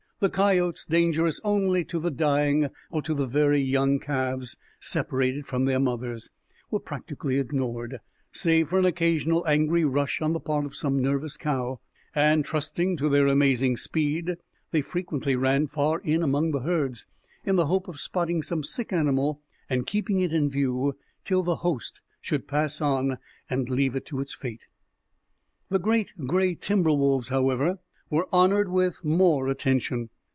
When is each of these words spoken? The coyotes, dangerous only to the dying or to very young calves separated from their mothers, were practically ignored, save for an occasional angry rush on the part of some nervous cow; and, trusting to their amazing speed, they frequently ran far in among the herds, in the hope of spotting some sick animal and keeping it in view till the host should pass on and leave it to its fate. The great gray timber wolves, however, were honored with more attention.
The 0.23 0.29
coyotes, 0.29 0.85
dangerous 0.85 1.41
only 1.43 1.83
to 1.85 1.97
the 1.97 2.11
dying 2.11 2.69
or 2.91 3.01
to 3.01 3.25
very 3.25 3.59
young 3.59 3.97
calves 3.97 4.55
separated 4.79 5.47
from 5.47 5.65
their 5.65 5.79
mothers, 5.79 6.29
were 6.69 6.79
practically 6.79 7.39
ignored, 7.39 7.97
save 8.31 8.69
for 8.69 8.77
an 8.77 8.85
occasional 8.85 9.43
angry 9.47 9.83
rush 9.83 10.21
on 10.21 10.33
the 10.33 10.39
part 10.39 10.63
of 10.65 10.75
some 10.75 11.01
nervous 11.01 11.37
cow; 11.37 11.79
and, 12.13 12.45
trusting 12.45 12.97
to 12.97 13.09
their 13.09 13.25
amazing 13.25 13.77
speed, 13.77 14.35
they 14.69 14.81
frequently 14.81 15.35
ran 15.35 15.65
far 15.65 15.97
in 16.01 16.21
among 16.21 16.51
the 16.51 16.59
herds, 16.59 17.07
in 17.43 17.55
the 17.55 17.65
hope 17.65 17.87
of 17.87 17.99
spotting 17.99 18.43
some 18.43 18.63
sick 18.63 18.93
animal 18.93 19.41
and 19.71 19.87
keeping 19.87 20.19
it 20.19 20.31
in 20.31 20.51
view 20.51 20.95
till 21.23 21.41
the 21.41 21.55
host 21.65 21.99
should 22.21 22.47
pass 22.47 22.79
on 22.79 23.17
and 23.49 23.69
leave 23.69 23.95
it 23.95 24.05
to 24.05 24.19
its 24.19 24.35
fate. 24.35 24.65
The 25.69 25.79
great 25.79 26.11
gray 26.27 26.53
timber 26.53 26.91
wolves, 26.93 27.29
however, 27.29 27.79
were 28.11 28.27
honored 28.33 28.67
with 28.67 29.05
more 29.05 29.47
attention. 29.47 30.09